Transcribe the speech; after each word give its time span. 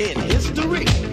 people 0.00 0.22
there. 0.22 1.09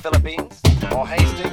Philippines, 0.00 0.58
or 0.92 1.06
Hastings, 1.06 1.49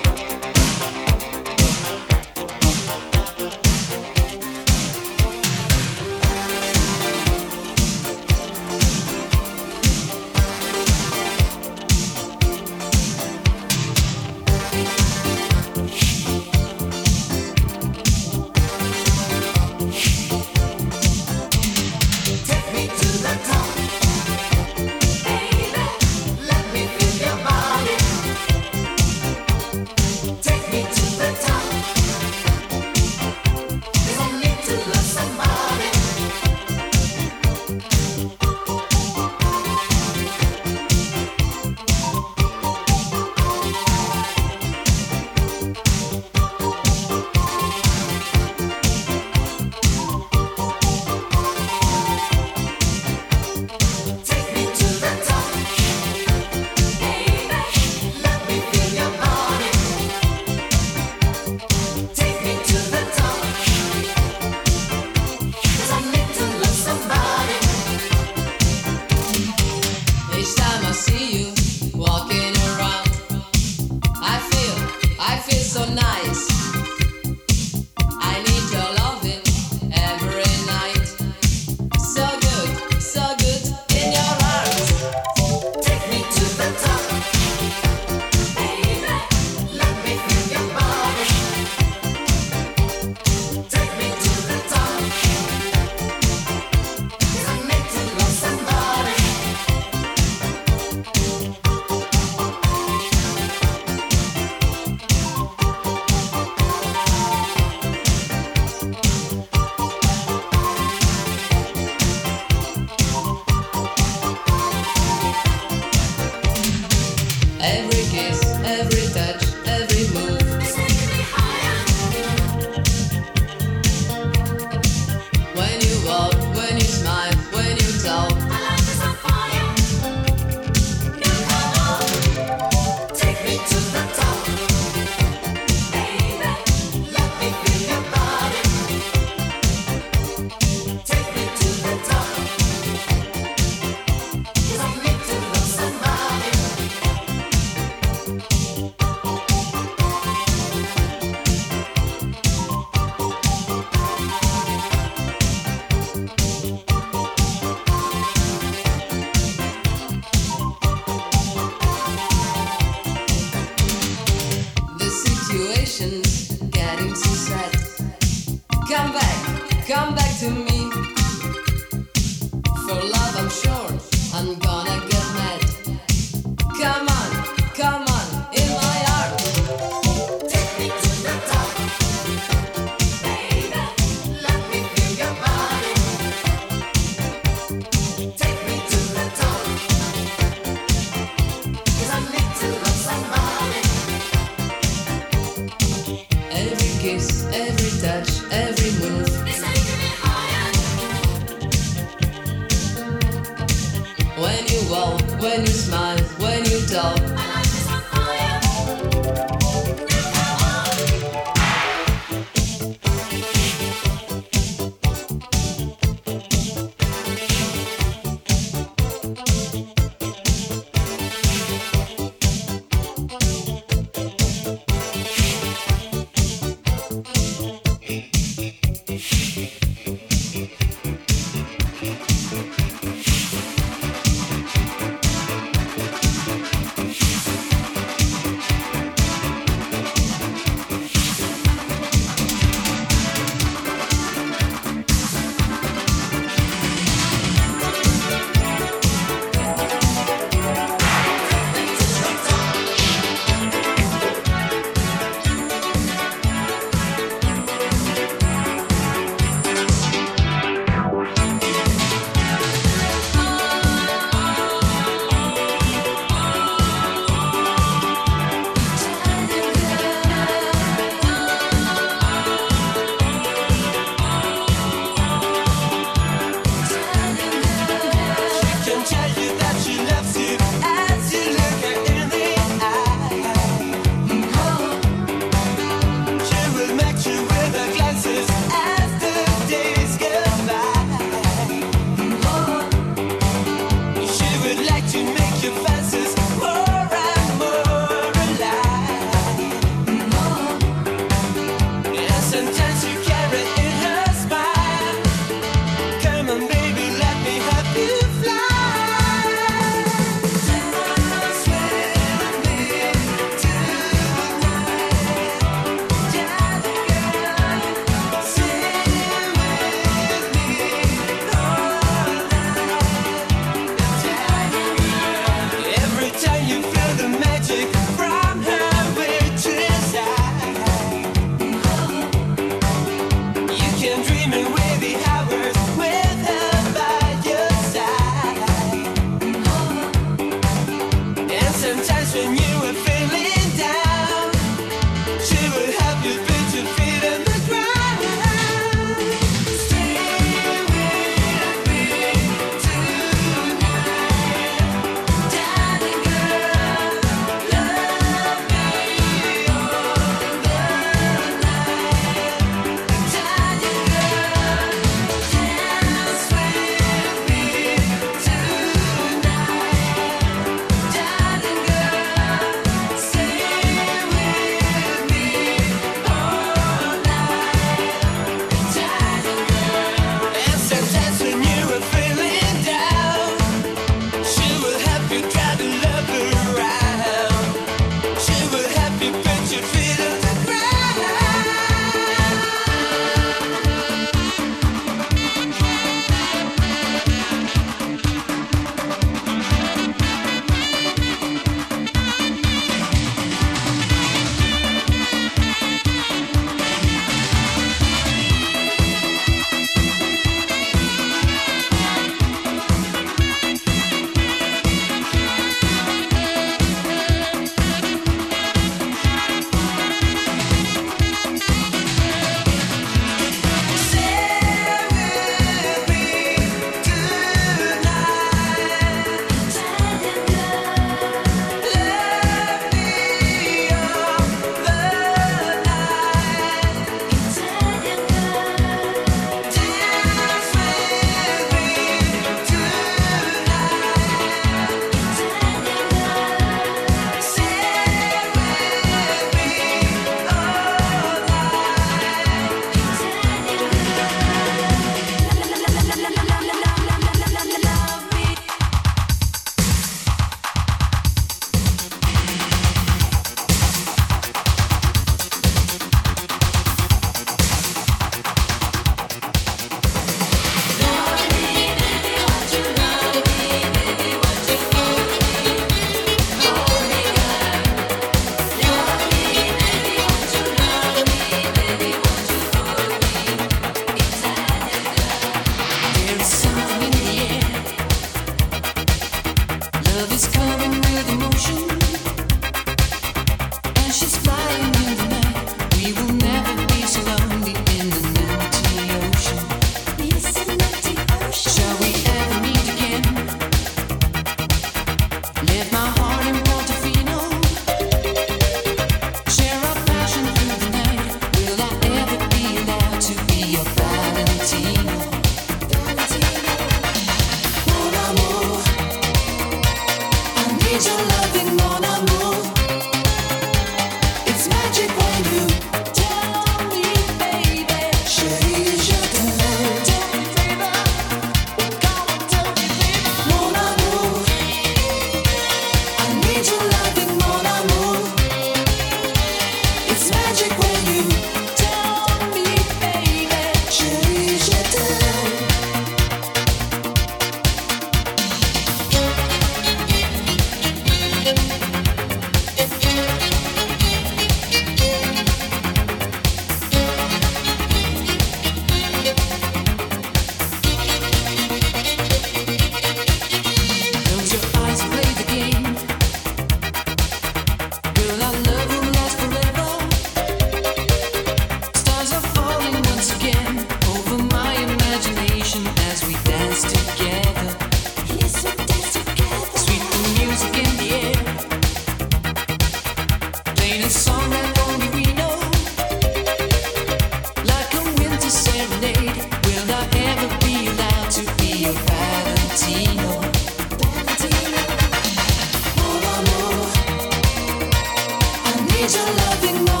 your 599.15 599.25
loving 599.25 599.85
more. 599.85 600.00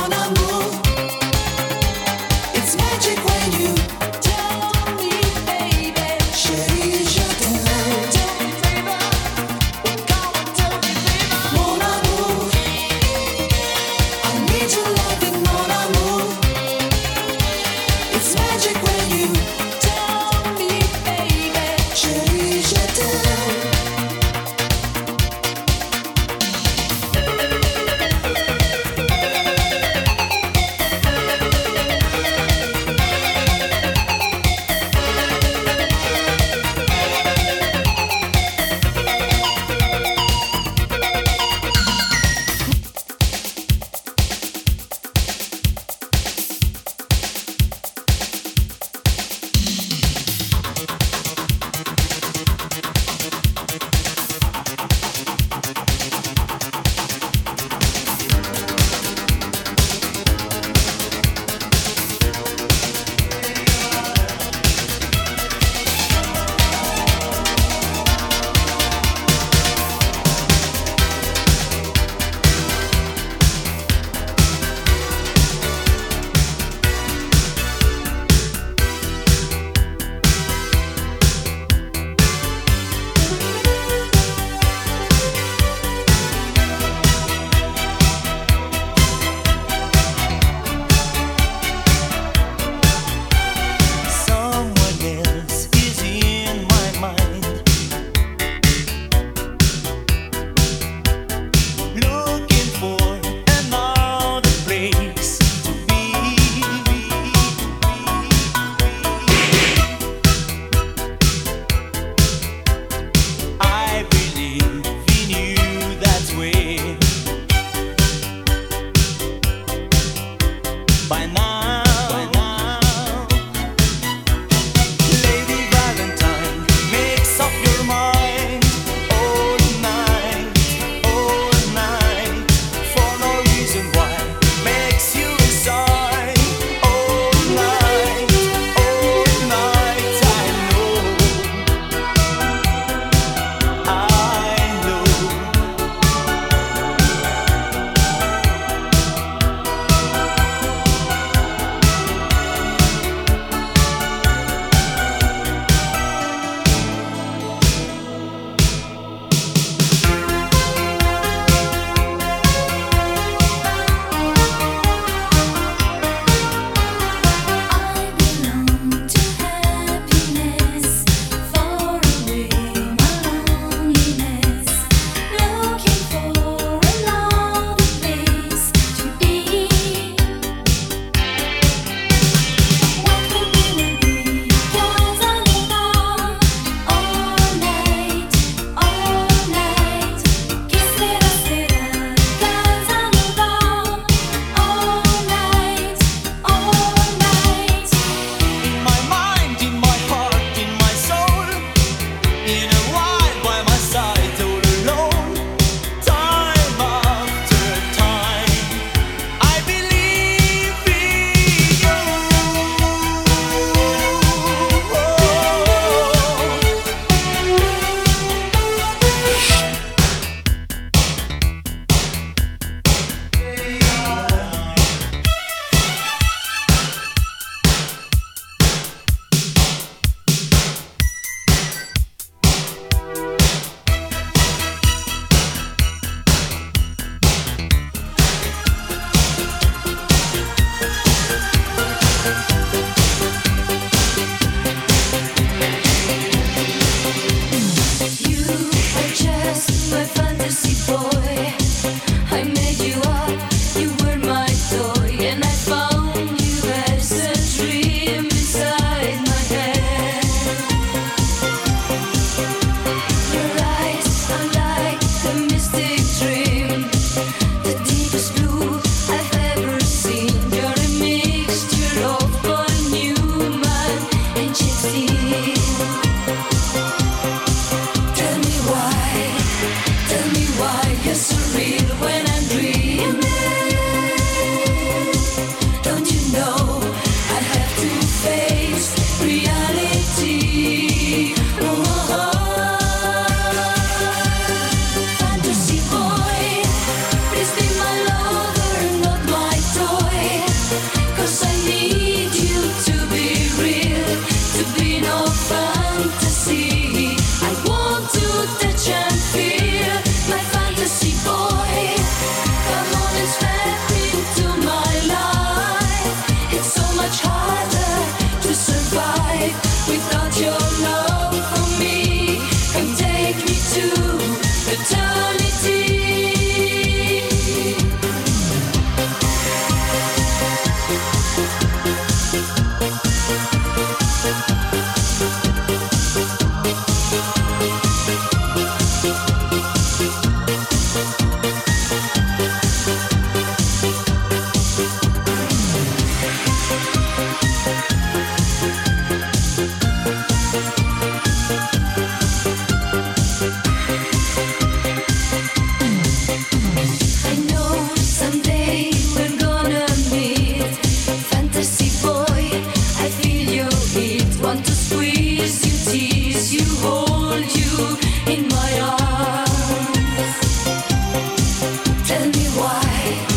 Tell 372.41 372.49
me 372.49 372.57
why, 372.59 373.27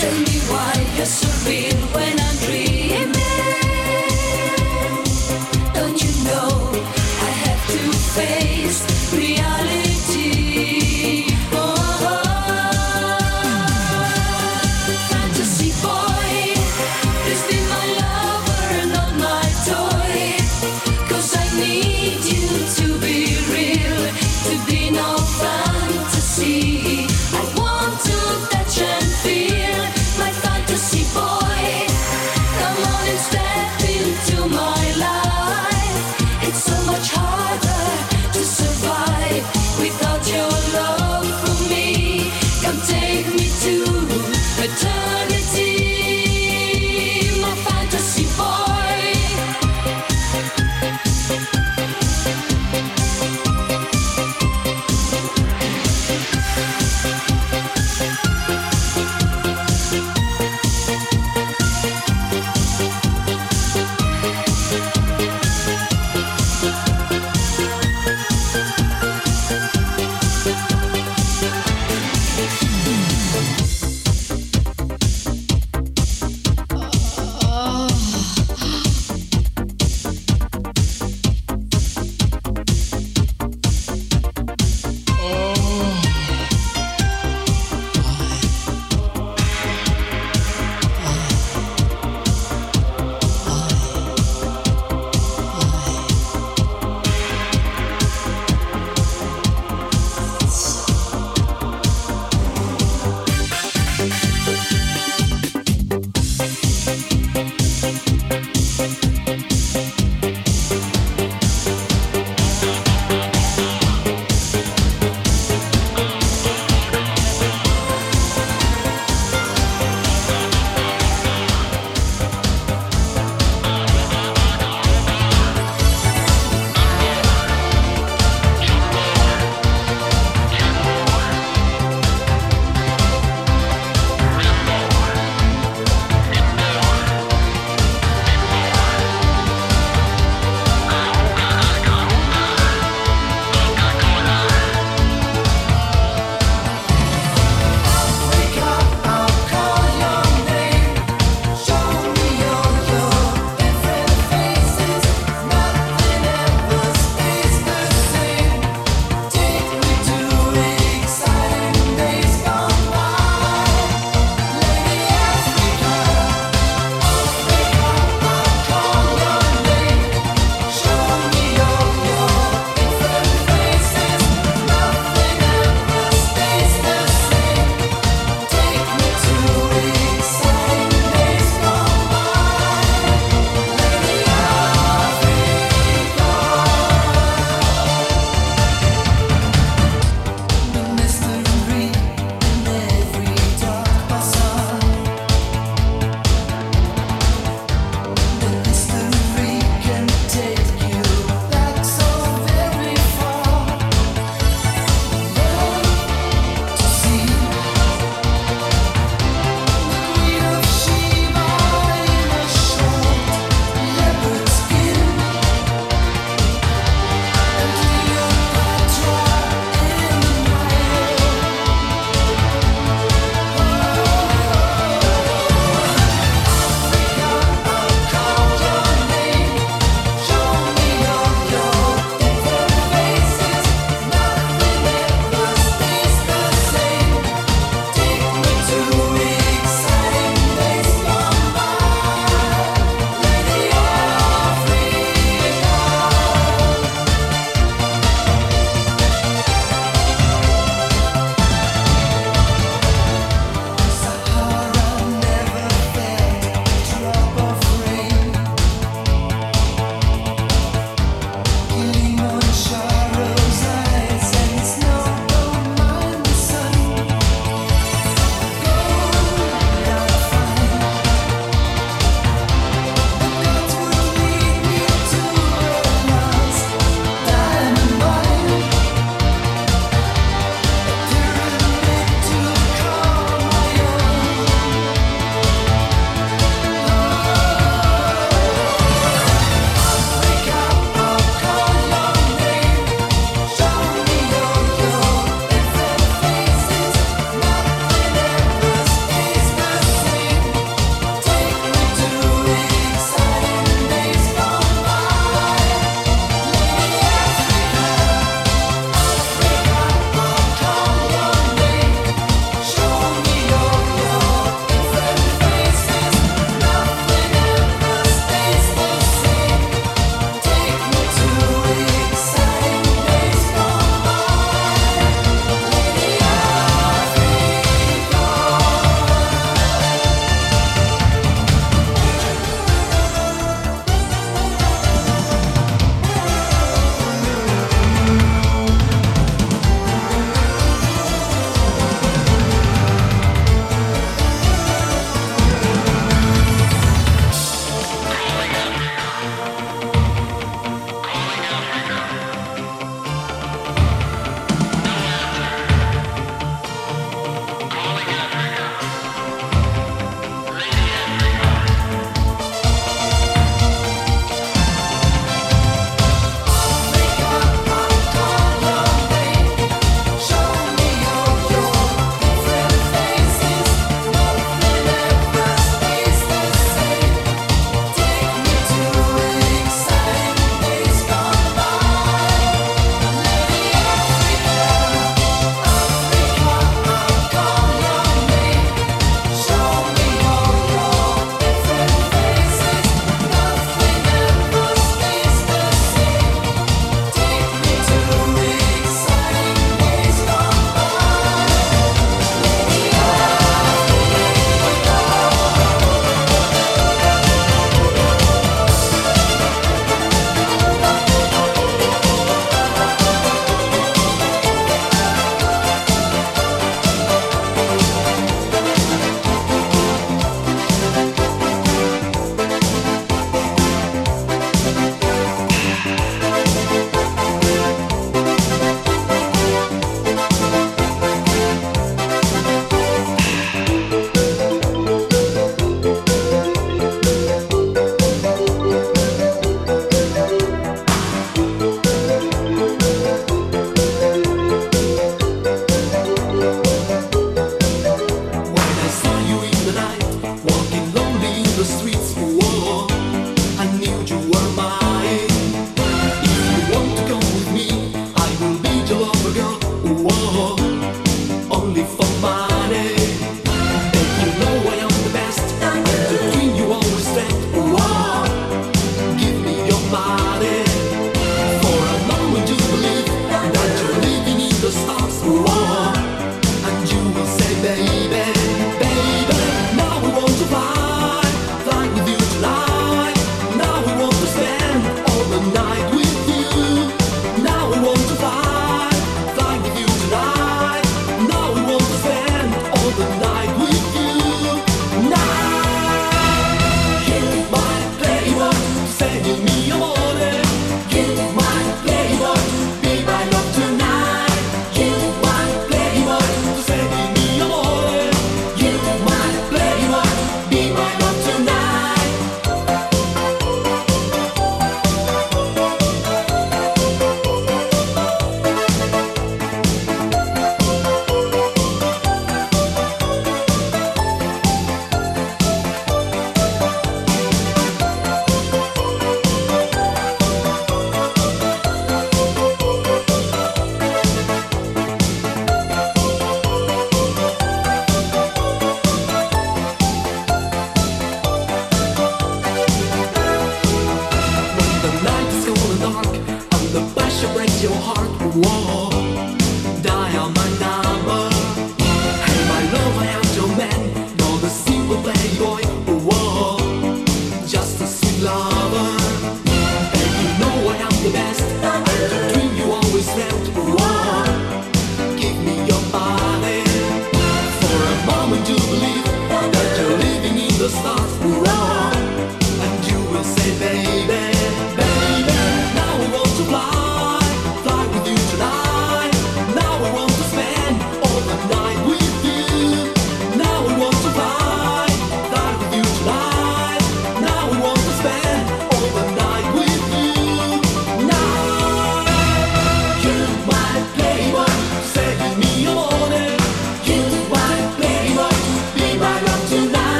tell 0.00 0.18
me 0.18 0.38
why 0.50 0.94
you're 0.96 1.06
so 1.06 1.48
real 1.48 1.76
when 1.94 2.18
I'm 2.18 2.21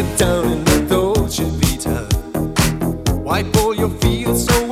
it 0.00 0.18
down 0.18 0.44
in 0.50 0.64
the 0.64 0.86
Dolce 0.88 1.44
Vita. 1.44 2.08
Wipe 3.16 3.54
all 3.58 3.74
your 3.74 3.90
fields 4.00 4.46
so 4.46 4.69